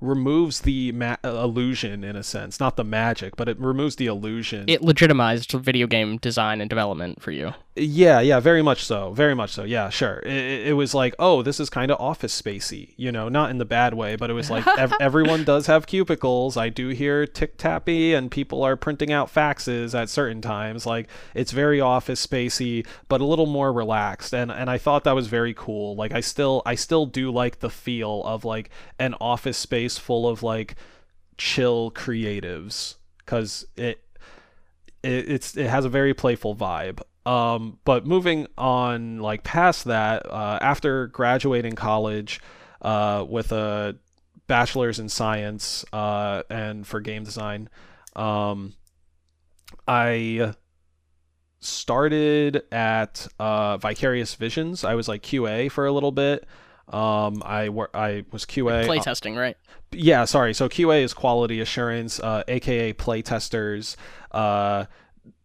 [0.00, 4.64] removes the ma- illusion in a sense, not the magic, but it removes the illusion.
[4.68, 7.54] It legitimized video game design and development for you.
[7.76, 9.62] Yeah, yeah, very much so, very much so.
[9.64, 10.20] Yeah, sure.
[10.26, 13.58] It, it was like, oh, this is kind of office spacey, you know, not in
[13.58, 16.56] the bad way, but it was like ev- everyone does have cubicles.
[16.56, 20.84] I do hear tick tappy, and people are printing out faxes at certain times.
[20.84, 25.14] Like it's very office spacey, but a little more relaxed, and and I thought that
[25.14, 25.94] was very cool.
[25.94, 30.28] Like I still I still do like the feel of like an office space full
[30.28, 30.76] of like
[31.38, 34.02] chill creatives because it,
[35.02, 40.26] it it's it has a very playful vibe um, but moving on, like past that,
[40.26, 42.40] uh, after graduating college
[42.80, 43.96] uh, with a
[44.46, 47.68] bachelor's in science uh, and for game design,
[48.16, 48.74] um,
[49.86, 50.54] I
[51.60, 54.82] started at uh, Vicarious Visions.
[54.82, 56.46] I was like QA for a little bit.
[56.90, 59.56] Um, I wor- I was QA playtesting, right?
[59.92, 60.54] Yeah, sorry.
[60.54, 63.96] So QA is quality assurance, uh, aka playtesters.
[64.32, 64.86] Uh,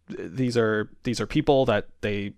[0.08, 2.32] these are these are people that they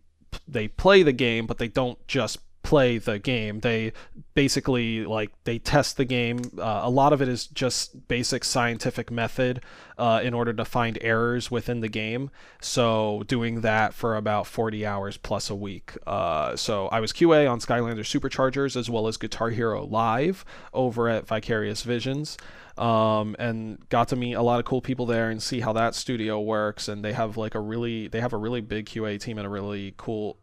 [0.46, 3.60] they play the game, but they don't just play the game.
[3.60, 3.92] They
[4.34, 6.40] basically like they test the game.
[6.58, 9.62] Uh, a lot of it is just basic scientific method
[9.96, 12.30] uh, in order to find errors within the game.
[12.60, 15.96] So doing that for about 40 hours plus a week.
[16.06, 21.08] Uh, so I was QA on Skylander Superchargers as well as Guitar Hero Live over
[21.08, 22.36] at Vicarious Visions
[22.78, 25.94] um, and got to meet a lot of cool people there and see how that
[25.94, 26.88] studio works.
[26.88, 29.50] And they have like a really they have a really big QA team and a
[29.50, 30.38] really cool.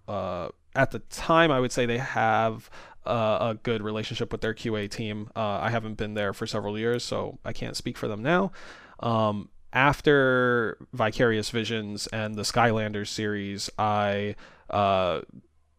[0.75, 2.69] At the time, I would say they have
[3.05, 5.29] uh, a good relationship with their QA team.
[5.35, 8.51] Uh, I haven't been there for several years, so I can't speak for them now.
[8.99, 14.35] Um, after Vicarious Visions and the Skylanders series, I
[14.69, 15.21] uh,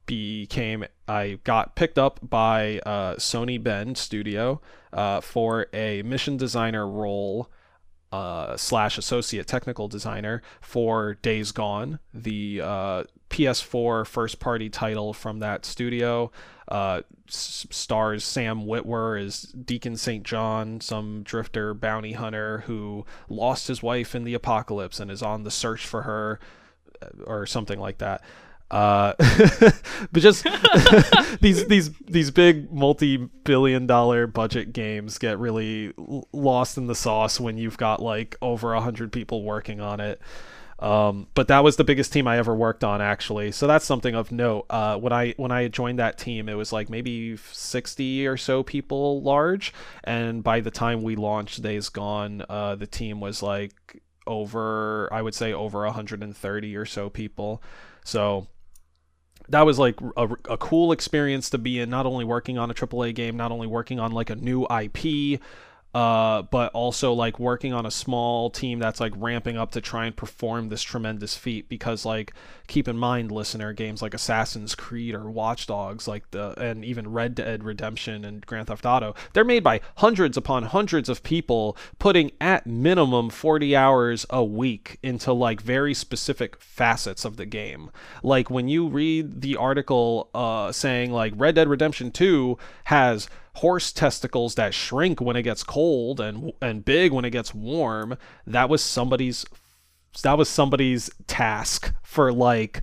[0.06, 4.60] became I got picked up by uh, Sony Bend Studio
[4.92, 7.50] uh, for a mission designer role
[8.16, 15.40] uh, slash associate technical designer for Days Gone, the uh, PS4 first party title from
[15.40, 16.30] that studio.
[16.68, 20.24] Uh, s- stars Sam Witwer as Deacon St.
[20.24, 25.42] John, some drifter bounty hunter who lost his wife in the apocalypse and is on
[25.42, 26.40] the search for her,
[27.02, 28.22] uh, or something like that.
[28.70, 30.44] Uh, but just
[31.40, 35.92] these these these big multi-billion dollar budget games get really
[36.32, 40.20] lost in the sauce when you've got like over a hundred people working on it.
[40.78, 43.50] Um, but that was the biggest team I ever worked on, actually.
[43.52, 44.66] So that's something of note.
[44.68, 48.62] Uh, when I when I joined that team, it was like maybe 60 or so
[48.62, 49.72] people large,
[50.04, 55.22] and by the time we launched Days Gone, uh, the team was like over, I
[55.22, 57.62] would say, over 130 or so people.
[58.04, 58.48] So
[59.48, 61.90] that was like a, a cool experience to be in.
[61.90, 65.40] Not only working on a AAA game, not only working on like a new IP,
[65.96, 70.04] uh, but also like working on a small team that's like ramping up to try
[70.04, 71.70] and perform this tremendous feat.
[71.70, 72.34] Because like,
[72.66, 77.10] keep in mind, listener, games like Assassin's Creed or Watch Dogs, like the and even
[77.10, 81.78] Red Dead Redemption and Grand Theft Auto, they're made by hundreds upon hundreds of people
[81.98, 87.90] putting at minimum 40 hours a week into like very specific facets of the game.
[88.22, 93.90] Like when you read the article uh, saying like Red Dead Redemption 2 has horse
[93.90, 98.16] testicles that shrink when it gets cold and and big when it gets warm
[98.46, 99.46] that was somebody's
[100.22, 102.82] that was somebody's task for like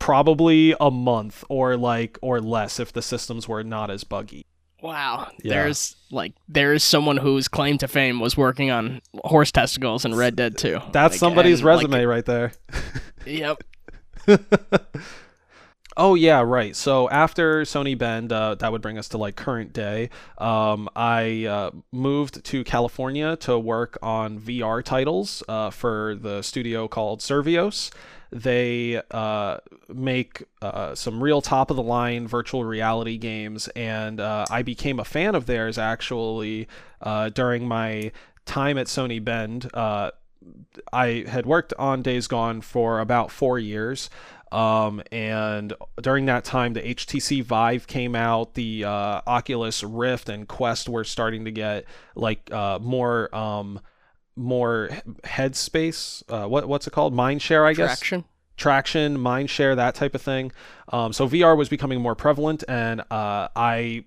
[0.00, 4.44] probably a month or like or less if the systems were not as buggy
[4.82, 5.30] Wow.
[5.44, 5.54] Yeah.
[5.62, 10.34] There's like there's someone whose claim to fame was working on horse testicles in Red
[10.34, 10.80] Dead 2.
[10.90, 12.52] that's Like, somebody's and, like, resume right there
[13.24, 13.62] yep.
[15.96, 16.74] Oh yeah, right.
[16.74, 20.08] So after Sony Bend, uh, that would bring us to like current day.
[20.38, 26.88] Um, I uh, moved to California to work on VR titles uh, for the studio
[26.88, 27.90] called Survios.
[28.30, 29.58] They uh,
[29.92, 34.98] make uh, some real top of the line virtual reality games, and uh, I became
[34.98, 36.68] a fan of theirs actually
[37.34, 38.12] during my
[38.46, 39.70] time at Sony Bend.
[40.92, 44.08] I had worked on Days Gone for about four years.
[44.52, 50.46] Um, and during that time, the HTC Vive came out, the uh, Oculus Rift and
[50.46, 53.80] Quest were starting to get like uh, more um,
[54.36, 54.90] more
[55.24, 56.22] headspace.
[56.28, 57.14] Uh, what what's it called?
[57.14, 58.24] Mindshare, I guess Traction.
[58.56, 60.52] traction, mind share, that type of thing.
[60.92, 64.04] Um, so VR was becoming more prevalent, and uh, I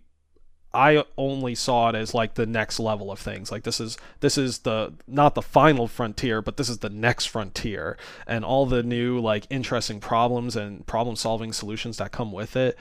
[0.75, 3.51] I only saw it as like the next level of things.
[3.51, 7.25] Like this is this is the not the final frontier, but this is the next
[7.25, 12.55] frontier, and all the new like interesting problems and problem solving solutions that come with
[12.55, 12.77] it.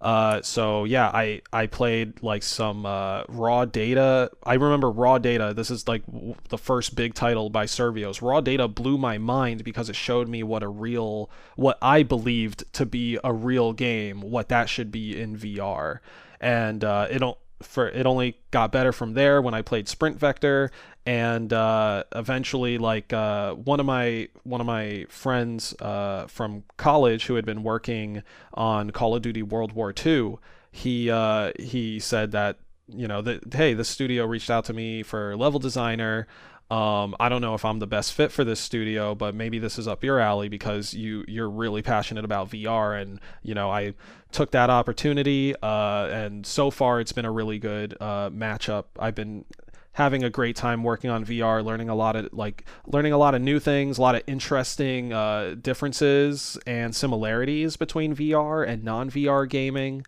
[0.00, 4.30] Uh, so yeah, I I played like some uh, raw data.
[4.42, 5.54] I remember raw data.
[5.54, 8.20] This is like w- the first big title by Survios.
[8.20, 12.70] Raw data blew my mind because it showed me what a real, what I believed
[12.74, 16.00] to be a real game, what that should be in VR,
[16.40, 20.18] and uh, it don't for it only got better from there when I played Sprint
[20.18, 20.70] Vector.
[21.06, 27.26] And uh, eventually like uh, one of my one of my friends uh, from college
[27.26, 30.38] who had been working on Call of Duty World War II
[30.76, 35.02] he uh, he said that you know that hey the studio reached out to me
[35.02, 36.26] for level designer
[36.70, 39.78] um, I don't know if I'm the best fit for this studio, but maybe this
[39.78, 43.94] is up your alley because you you're really passionate about VR, and you know I
[44.32, 48.84] took that opportunity, uh, and so far it's been a really good uh, matchup.
[48.98, 49.44] I've been
[49.92, 53.36] having a great time working on VR, learning a lot of like learning a lot
[53.36, 59.48] of new things, a lot of interesting uh, differences and similarities between VR and non-VR
[59.48, 60.04] gaming.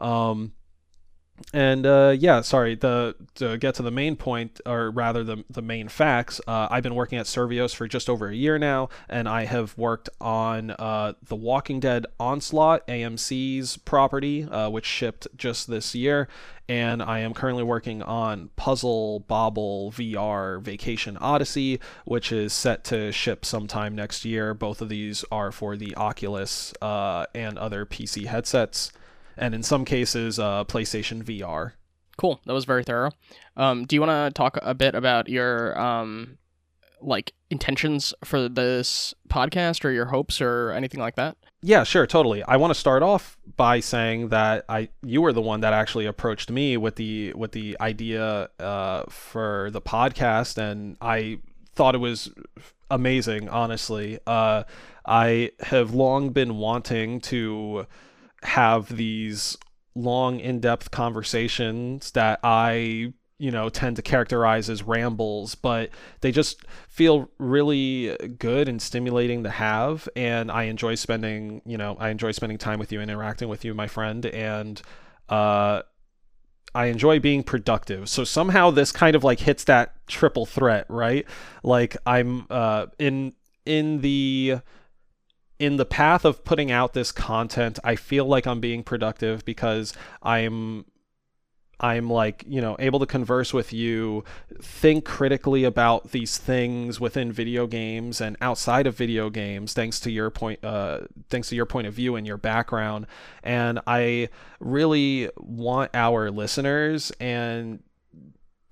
[0.00, 0.52] Um,
[1.52, 2.74] and uh, yeah, sorry.
[2.74, 6.40] The to get to the main point, or rather the the main facts.
[6.46, 9.76] Uh, I've been working at Survios for just over a year now, and I have
[9.76, 16.28] worked on uh, the Walking Dead Onslaught AMC's property, uh, which shipped just this year,
[16.68, 23.12] and I am currently working on Puzzle Bobble VR Vacation Odyssey, which is set to
[23.12, 24.54] ship sometime next year.
[24.54, 28.92] Both of these are for the Oculus uh, and other PC headsets
[29.36, 31.72] and in some cases uh, PlayStation VR.
[32.16, 32.40] Cool.
[32.46, 33.10] That was very thorough.
[33.56, 36.38] Um, do you want to talk a bit about your um,
[37.00, 41.36] like intentions for this podcast or your hopes or anything like that?
[41.62, 42.42] Yeah, sure, totally.
[42.42, 46.06] I want to start off by saying that I you were the one that actually
[46.06, 51.38] approached me with the with the idea uh, for the podcast, and I
[51.74, 52.30] thought it was
[52.90, 53.48] amazing.
[53.48, 54.64] Honestly, uh,
[55.06, 57.86] I have long been wanting to
[58.42, 59.56] have these
[59.94, 65.90] long, in-depth conversations that I you know tend to characterize as rambles but
[66.20, 71.96] they just feel really good and stimulating to have and i enjoy spending you know
[71.98, 74.80] i enjoy spending time with you and interacting with you my friend and
[75.28, 75.82] uh
[76.74, 78.08] I enjoy being productive.
[78.08, 81.26] So somehow this kind of like hits that triple threat, right?
[81.62, 83.34] Like I'm uh in
[83.66, 84.60] in the
[85.62, 89.94] in the path of putting out this content, I feel like I'm being productive because
[90.20, 90.86] I'm
[91.78, 94.24] I'm like, you know, able to converse with you,
[94.60, 100.10] think critically about these things within video games and outside of video games, thanks to
[100.10, 103.06] your point, uh, thanks to your point of view and your background.
[103.44, 107.84] And I really want our listeners and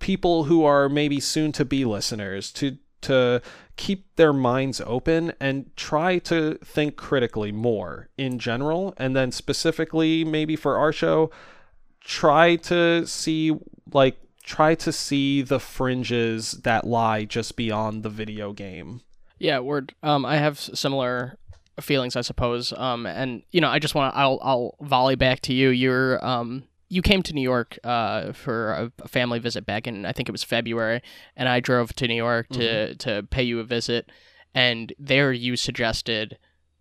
[0.00, 3.40] people who are maybe soon to be listeners to to
[3.76, 10.24] keep their minds open and try to think critically more in general and then specifically
[10.24, 11.30] maybe for our show
[12.00, 13.52] try to see
[13.92, 19.00] like try to see the fringes that lie just beyond the video game.
[19.38, 19.94] Yeah, word.
[20.02, 21.38] Um, I have similar
[21.80, 22.72] feelings, I suppose.
[22.72, 24.18] Um, and you know, I just want to.
[24.18, 25.70] I'll I'll volley back to you.
[25.70, 26.64] You're um.
[26.90, 30.28] You came to New York uh, for a, a family visit back in I think
[30.28, 31.00] it was February,
[31.36, 32.96] and I drove to New York to mm-hmm.
[32.98, 34.10] to pay you a visit,
[34.54, 36.36] and there you suggested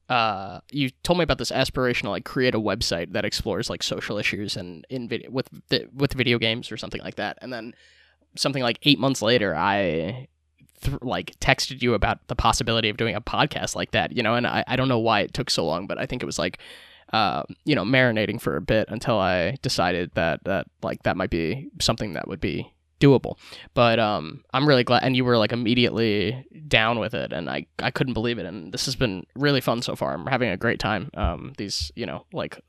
[0.10, 4.18] uh, you told me about this aspirational like create a website that explores like social
[4.18, 7.38] issues and in video with the, with video games or something like that.
[7.42, 7.76] And then
[8.36, 10.28] something like eight months later, I
[10.82, 14.12] th- like texted you about the possibility of doing a podcast like that.
[14.12, 16.24] You know, and I, I don't know why it took so long, but I think
[16.24, 16.60] it was like
[17.14, 21.30] uh, you know marinating for a bit until I decided that that like that might
[21.30, 23.38] be something that would be doable.
[23.74, 27.66] But um, I'm really glad, and you were like immediately down with it, and I
[27.80, 28.46] I couldn't believe it.
[28.46, 30.14] And this has been really fun so far.
[30.14, 31.10] I'm having a great time.
[31.16, 32.62] Um, these you know like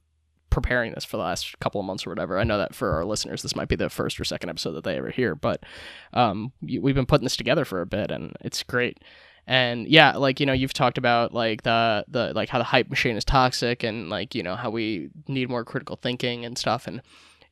[0.50, 2.38] preparing this for the last couple of months or whatever.
[2.38, 4.84] I know that for our listeners, this might be the first or second episode that
[4.84, 5.64] they ever hear, but
[6.12, 8.98] um, we've been putting this together for a bit, and it's great.
[9.46, 12.90] And yeah, like you know, you've talked about like the the like how the hype
[12.90, 16.86] machine is toxic, and like you know how we need more critical thinking and stuff,
[16.86, 17.02] and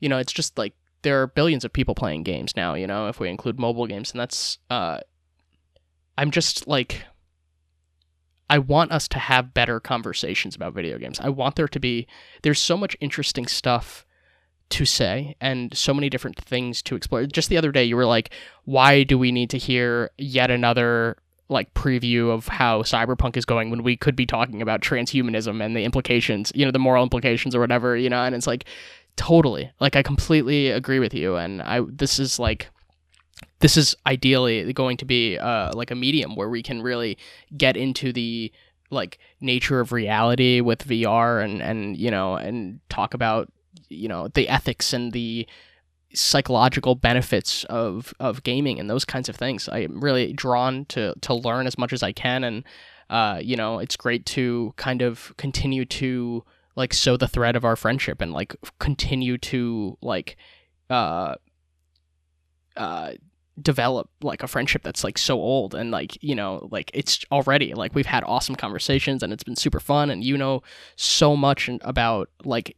[0.00, 3.08] you know, it's just like there are billions of people playing games now, you know,
[3.08, 4.10] if we include mobile games.
[4.10, 4.98] And that's, uh,
[6.16, 7.04] I'm just like,
[8.50, 11.20] I want us to have better conversations about video games.
[11.20, 12.06] I want there to be,
[12.42, 14.04] there's so much interesting stuff
[14.70, 17.24] to say and so many different things to explore.
[17.26, 18.30] Just the other day, you were like,
[18.64, 21.16] why do we need to hear yet another
[21.48, 25.74] like preview of how cyberpunk is going when we could be talking about transhumanism and
[25.74, 28.64] the implications, you know, the moral implications or whatever, you know, and it's like
[29.18, 29.72] Totally.
[29.80, 32.70] Like I completely agree with you and I this is like
[33.58, 37.18] this is ideally going to be uh like a medium where we can really
[37.56, 38.52] get into the
[38.90, 43.52] like nature of reality with VR and and you know and talk about
[43.88, 45.48] you know the ethics and the
[46.14, 49.68] psychological benefits of of gaming and those kinds of things.
[49.68, 52.64] I'm really drawn to to learn as much as I can and
[53.10, 56.44] uh you know it's great to kind of continue to
[56.76, 60.36] like sow the thread of our friendship and like continue to like
[60.90, 61.34] uh
[62.76, 63.12] uh
[63.60, 67.74] develop like a friendship that's like so old and like you know like it's already
[67.74, 70.62] like we've had awesome conversations and it's been super fun and you know
[70.96, 72.76] so much about like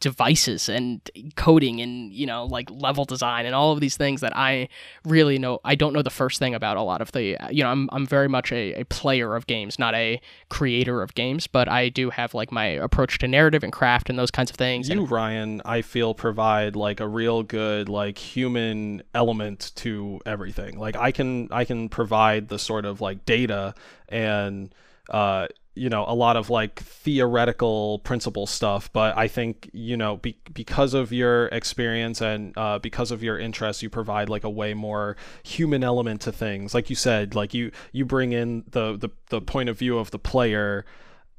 [0.00, 4.36] devices and coding and you know like level design and all of these things that
[4.36, 4.68] I
[5.04, 7.62] really know I don't know the first thing about a lot of the uh, you
[7.62, 11.46] know I'm I'm very much a, a player of games not a creator of games
[11.46, 14.56] but I do have like my approach to narrative and craft and those kinds of
[14.56, 20.20] things you and, Ryan I feel provide like a real good like human element to
[20.24, 20.78] everything.
[20.78, 23.74] Like I can I can provide the sort of like data
[24.08, 24.74] and
[25.08, 30.16] uh you know a lot of like theoretical principle stuff but i think you know
[30.16, 34.50] be, because of your experience and uh, because of your interests you provide like a
[34.50, 36.74] way more human element to things.
[36.74, 40.10] Like you said like you you bring in the the, the point of view of
[40.10, 40.84] the player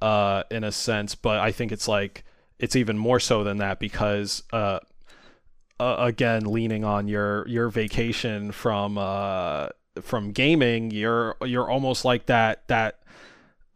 [0.01, 2.23] uh, in a sense but i think it's like
[2.57, 4.79] it's even more so than that because uh,
[5.79, 9.67] uh, again leaning on your your vacation from uh
[10.01, 12.99] from gaming you're you're almost like that that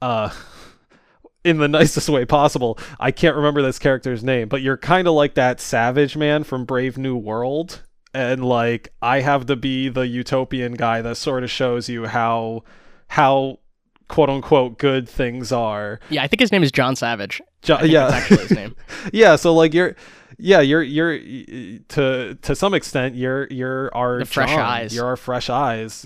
[0.03, 0.29] uh
[1.43, 2.77] in the nicest way possible.
[2.99, 6.65] I can't remember this character's name, but you're kind of like that savage man from
[6.65, 7.81] Brave New World.
[8.13, 12.63] And like I have to be the utopian guy that sort of shows you how
[13.07, 13.59] how
[14.07, 15.99] quote unquote good things are.
[16.09, 17.41] Yeah, I think his name is John Savage.
[17.63, 18.75] John, yeah, actually his name.
[19.13, 19.95] yeah, so like you're
[20.37, 24.59] yeah, you're you're to to some extent you're you're our the fresh John.
[24.59, 24.95] eyes.
[24.95, 26.05] You're our fresh eyes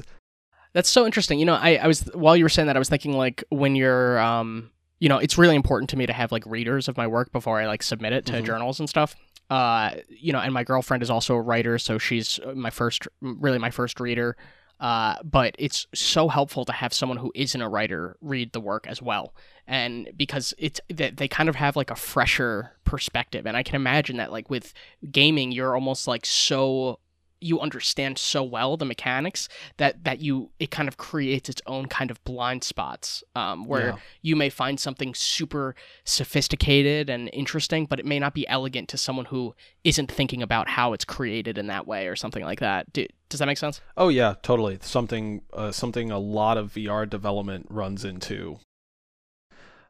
[0.73, 1.39] That's so interesting.
[1.39, 3.75] You know, I, I was while you were saying that, I was thinking like when
[3.75, 7.07] you're, um, you know, it's really important to me to have like readers of my
[7.07, 8.45] work before I like submit it to Mhm.
[8.45, 9.15] journals and stuff.
[9.49, 13.07] Uh, you know, and my girlfriend is also a writer, so she's uh, my first,
[13.21, 14.35] really my first reader.
[14.79, 18.85] Uh, but it's so helpful to have someone who isn't a writer read the work
[18.87, 19.33] as well,
[19.65, 23.73] and because it's they, they kind of have like a fresher perspective, and I can
[23.75, 24.73] imagine that like with
[25.09, 26.99] gaming, you're almost like so
[27.39, 31.87] you understand so well the mechanics that that you it kind of creates its own
[31.87, 33.97] kind of blind spots um, where Yeah.
[34.21, 38.97] you may find something super sophisticated and interesting but it may not be elegant to
[38.97, 42.91] someone who isn't thinking about how it's created in that way or something like that
[42.93, 44.79] Do, does that make sense Oh yeah, totally.
[44.81, 48.59] Something uh, something a lot of VR development runs into.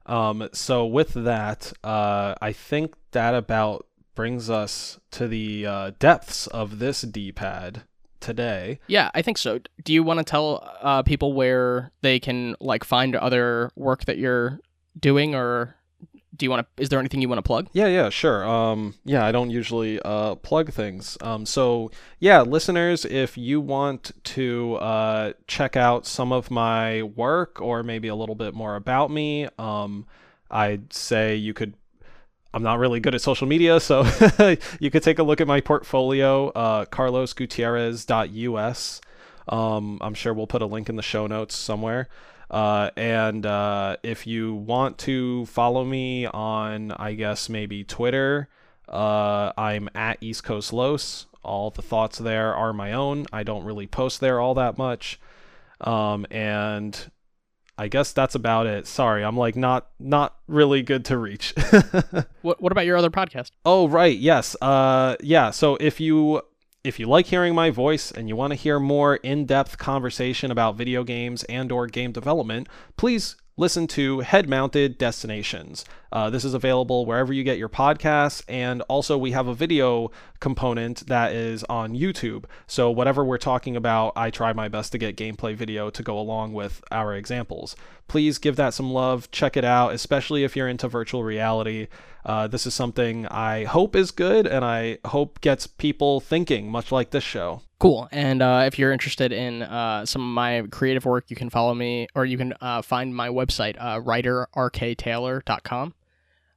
[0.06, 3.86] Um, so with that, uh, I think that about
[4.18, 7.84] brings us to the uh, depths of this D-pad
[8.20, 8.80] today.
[8.88, 12.84] yeah i think so do you want to tell uh, people where they can like
[12.84, 14.60] find other work that you're
[15.00, 15.76] doing or
[16.36, 18.48] do you want to is there anything you want to plug Yeah, yeah, sure.
[18.48, 21.18] Um, yeah, I don't usually uh, plug things.
[21.22, 27.60] Um, so yeah, listeners, if you want to uh, check out some of my work
[27.62, 30.06] or maybe a little bit more about me, um,
[30.52, 31.74] I'd say you could.
[32.54, 34.04] I'm not really good at social media, so
[34.80, 39.02] you could take a look at my portfolio, uh, carlosgutierrez.us.
[39.50, 42.10] Um, I'm sure we'll put a link in the show notes somewhere.
[42.50, 48.48] Uh, and uh, if you want to follow me on, I guess maybe Twitter,
[48.88, 51.26] uh, I'm at East Coast Los.
[51.44, 53.26] All the thoughts there are my own.
[53.32, 55.20] I don't really post there all that much.
[55.82, 57.12] Um, and
[57.78, 58.88] I guess that's about it.
[58.88, 61.54] Sorry, I'm like not not really good to reach.
[62.42, 64.56] what, what about your other podcast Oh right, yes.
[64.62, 66.42] Uh yeah, so if you
[66.84, 70.76] if you like hearing my voice and you want to hear more in-depth conversation about
[70.76, 75.84] video games and or game development, please listen to Head Mounted Destinations.
[76.12, 80.12] Uh, this is available wherever you get your podcasts, and also we have a video
[80.40, 82.46] component that is on YouTube.
[82.68, 86.20] So whatever we're talking about, I try my best to get gameplay video to go
[86.20, 87.76] along with our examples.
[88.08, 91.88] Please give that some love, check it out, especially if you're into virtual reality.
[92.28, 96.92] Uh, this is something I hope is good and I hope gets people thinking, much
[96.92, 97.62] like this show.
[97.80, 98.10] Cool.
[98.12, 101.74] And uh, if you're interested in uh, some of my creative work, you can follow
[101.74, 105.94] me or you can uh, find my website, uh, writerrktaylor.com.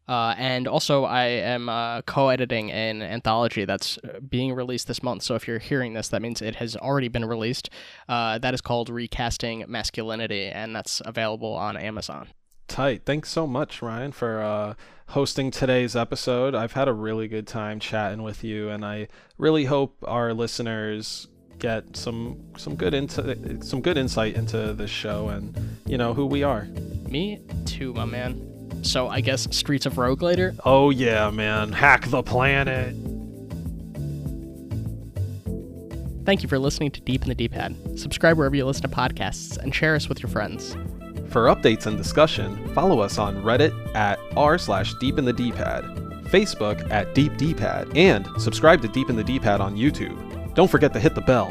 [0.08, 5.04] Uh, and also, I am uh, co editing an anthology that's uh, being released this
[5.04, 5.22] month.
[5.22, 7.70] So if you're hearing this, that means it has already been released.
[8.08, 12.26] Uh, that is called Recasting Masculinity, and that's available on Amazon.
[12.70, 13.02] Tight.
[13.04, 14.74] Thanks so much, Ryan, for uh,
[15.08, 16.54] hosting today's episode.
[16.54, 19.08] I've had a really good time chatting with you, and I
[19.38, 21.26] really hope our listeners
[21.58, 26.24] get some some good into some good insight into this show and you know who
[26.24, 26.62] we are.
[27.08, 28.80] Me too, my man.
[28.82, 30.54] So I guess Streets of Rogue later.
[30.64, 31.72] Oh yeah, man.
[31.72, 32.94] Hack the planet.
[36.24, 37.98] Thank you for listening to Deep in the D-Pad.
[37.98, 40.76] Subscribe wherever you listen to podcasts and share us with your friends.
[41.30, 45.84] For updates and discussion, follow us on Reddit at r slash Deep in the D-Pad,
[46.24, 50.54] Facebook at Deep D-Pad, and subscribe to Deep in the D-Pad on YouTube.
[50.54, 51.46] Don't forget to hit the bell.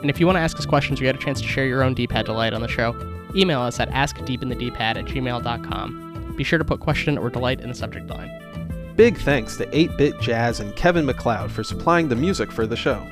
[0.00, 1.66] And if you want to ask us questions or you had a chance to share
[1.66, 2.96] your own D-Pad delight on the show,
[3.36, 6.34] email us at askdeepinthedpad at gmail.com.
[6.36, 8.92] Be sure to put question or delight in the subject line.
[8.96, 13.06] Big thanks to 8-Bit Jazz and Kevin MacLeod for supplying the music for the show.